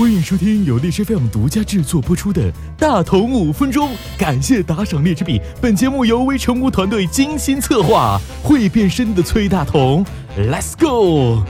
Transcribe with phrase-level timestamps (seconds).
[0.00, 5.38] 欢迎收听由荔枝 FM 独家制作播出的《大同五分钟》，感谢打赏荔枝币。
[5.60, 10.02] 本节目由微成功团队精心策划，会变身的崔大同
[10.38, 11.44] ，Let's go！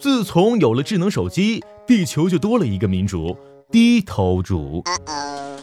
[0.00, 3.36] 自从有了智能手机，地球就多了一个民族——
[3.72, 4.84] 低头族。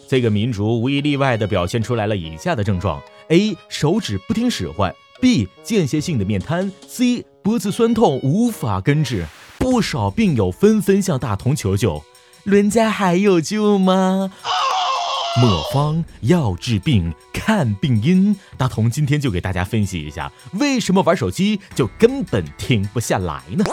[0.10, 3.56] 这个民族无一例外地表现出来了以下的症状：A.
[3.70, 5.48] 手指不听使唤；B.
[5.64, 7.24] 间歇性的面瘫；C.
[7.42, 9.26] 脖子酸痛无法根治。
[9.58, 12.02] 不少病友纷纷向大同求救，
[12.44, 14.32] 人家还有救吗？
[15.42, 18.36] 莫方，要治病看病因。
[18.58, 23.66] 大同今天就给大家分析一下，为什么玩手机就根本停不下来呢？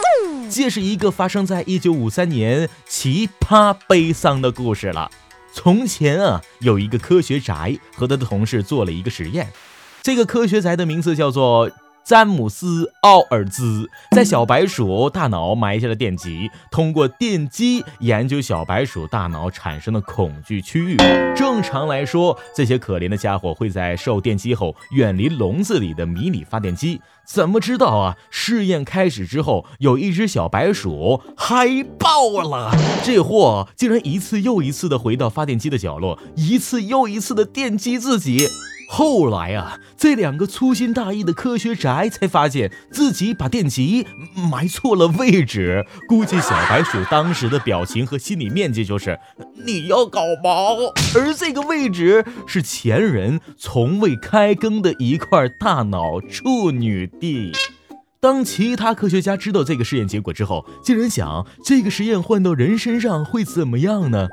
[0.51, 5.09] 这是一个发生在一九五三年奇葩悲伤的故事了。
[5.53, 9.51] 从前啊，有一个科学宅和他的同事做了一个实验。
[10.07, 11.69] 这个科学宅的名字叫做
[12.01, 20.95] 詹姆斯·奥尔兹，在小白鼠大脑埋下了电极，通过电击研究小白鼠大脑产生的恐惧区域。
[21.35, 27.01] 正常来说，这些可怜的家伙会在受电击后远离笼子里的迷你发电机。
[27.25, 28.15] 怎么知道啊？
[28.29, 32.71] 试验开始之后，有一只小白鼠嗨爆了，
[33.03, 38.47] 这货竟然一次又一次的回到发电机的角落，一次又一次的电击自己。
[38.89, 44.07] 后来啊，这两个粗心大意的科学宅才发现自己把电极
[44.49, 45.85] 埋错了位置。
[46.07, 49.19] 估计小白鼠当时的表情和心理面积就是
[49.65, 50.77] 你要搞毛，
[51.15, 57.51] 而这个位置是前人从未开耕的一块大脑处女地。
[58.19, 64.27] 当其他科学家知道这个实验结果之后，竟然想这个实验换到人身上会怎么样呢？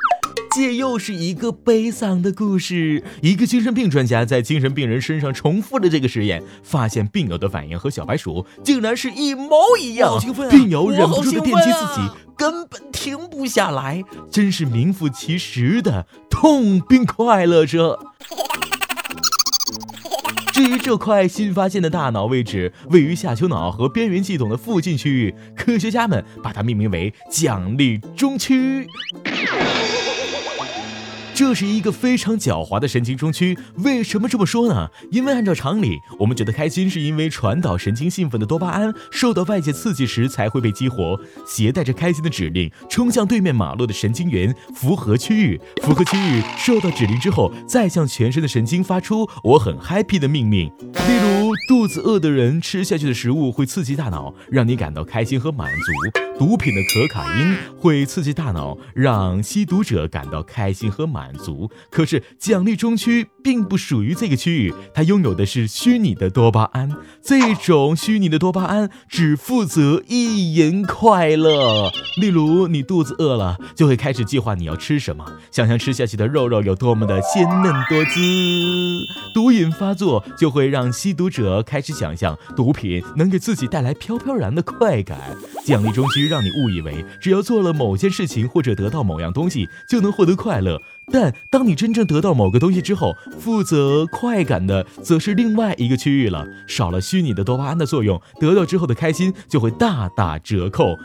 [0.55, 3.03] 这又是一个悲伤的故事。
[3.21, 10.17] 一个精神病专家在精神病人身上重复了这个实验，发现病友的反应和小白鼠竟然是一模一样。
[10.51, 17.99] 病友忍不住的电击自己，根本停不下来，真是名副其实的痛并快乐着。
[20.53, 28.87] 至于这块新发现的大脑位置，位于下丘脑和边缘系统的附近区域，科学家们把它命名为奖励中区。
[31.35, 33.59] 这是一个非常狡猾的神经中区。
[33.79, 34.89] 为什么这么说呢？
[35.11, 45.61] 因为按照常理，我们觉得开心是因为传导神经兴奋的多巴胺受到外界刺激时才会被激活，携带着开心的指令冲向对面马路的神经元符合区域。
[45.83, 50.69] 符合区域受到指令之后，再向全身的神经发出“我很 happy” 的命令。
[50.69, 56.34] 例如，肚子饿的人吃下去的食物会刺激大脑，让你感到开心和满足。
[56.39, 61.71] 毒品的可卡因会刺激大脑，让吸毒者感到开心和满足。
[61.91, 66.91] 可是奖励中区并不属于这个区域，它拥有的是虚拟的多巴胺。
[67.23, 71.91] 这种虚拟的多巴胺只负责意淫快乐。
[72.21, 78.21] 例如，你肚子饿了，就会开始计划你要吃什么，想象吃下去的肉肉有多么的鲜嫩多汁。
[79.33, 85.37] 毒瘾发作就会让吸毒者开始想象毒品能给自己带来飘飘然的快感。
[85.65, 86.24] 奖励中区。
[86.27, 90.81] 让你误以为只要做了某件事情或者得到某样东西就能获得快乐，
[91.11, 96.47] 但当你真正得到某个东西之后，负责快感的则是另外一个区域了。
[96.67, 100.99] 少了虚拟的多巴胺的作用，得到之后的开心就会大打折扣。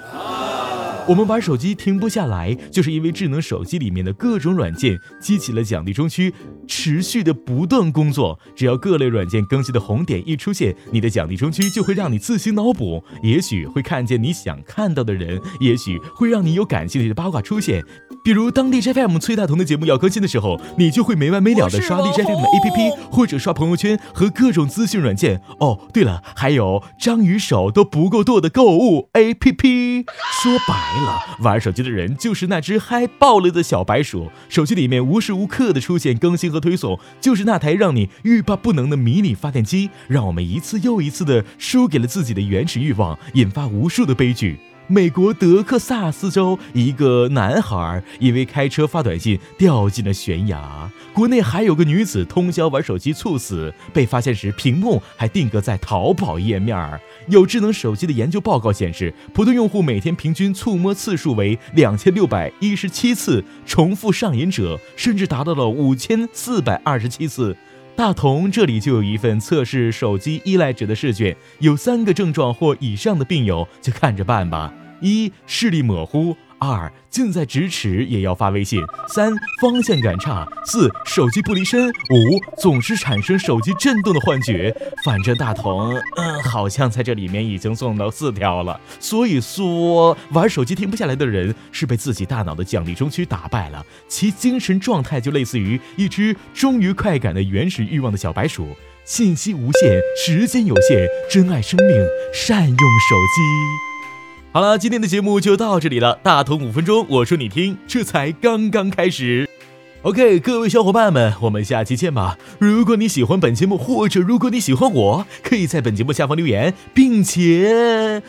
[1.10, 6.32] 我们玩手机停不下来，就是因为智能手机里面的各种软件激起了奖励中区，
[6.68, 8.40] 持续的不断工作。
[8.56, 17.84] 只要各类软件更新的红点一出现，你的奖励中区就会让你自行脑补，也许会看见你想看到的人，也许会让你有感兴趣的八卦出现。
[18.24, 25.42] 比如当地 FM 崔大同的节目要更新的时候，你就会没完没了的刷荔枝 FM 的 APP，或者刷朋友圈和各种资讯软件。
[25.60, 30.06] 哦，对了，还有章鱼手都不够剁的购物 APP。
[30.44, 30.99] 说白。
[31.40, 44.60] 玩手机的人就是那只嗨爆了的小白鼠，手机里面无时无刻的出现更新和推送，就是那台让你欲罢不能的迷你发电机，让我们一次又一次的输给了自己的原始欲望，引发无数的悲剧。
[44.92, 50.90] 美国德克萨斯州一个男孩因为开车发短信掉进了悬崖。
[51.14, 57.00] 国内还有个女子通宵玩手机猝死，被发现时屏幕还定格在淘宝页面。
[57.28, 67.56] 有智能手机的研究报告显示，普通用户每天平均触摸次数为两千六百一十七次，重复上瘾者甚至达到了五千四百二十七次。
[68.00, 84.76] 大同这里就有一份测试手机依赖者的试卷，有三个症状或以上的病友就看着办吧：一、视力模糊；二近在咫尺也要发微信；三方向感差；四手机不离身；五总是产生手机震动的幻觉。
[85.04, 88.80] 反正大同，嗯，好像在这里面已经送到四条了。
[89.00, 98.68] 所以说，玩手机停不下来的人是被自己大脑的奖励中区打败了，其精神状态就类似于一只忠于快感的原始欲望的小白鼠。
[99.06, 103.89] 信息无限，时间有限，珍爱生命，善用手机。
[104.52, 106.20] 好了，今天的节目就到这里了。
[106.24, 109.48] 大同五分钟，我说你听，这才刚刚开始。
[110.02, 112.36] OK，各位小伙伴们，我们下期见吧。
[112.58, 118.24] 如果你喜欢本节目，或者如果你喜欢我，可以在本节目下方留言，并且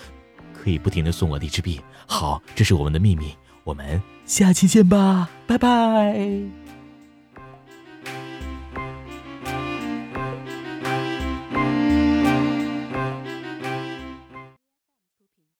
[0.52, 1.80] 可以不停的送我荔枝币。
[2.06, 3.32] 好，这是我们的秘密。
[3.64, 6.59] 我们下期见吧，拜拜。